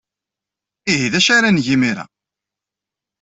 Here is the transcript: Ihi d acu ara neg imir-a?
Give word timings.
Ihi 0.91 1.07
d 1.13 1.15
acu 1.19 1.31
ara 1.35 1.49
neg 1.55 1.65
imir-a? 1.75 2.05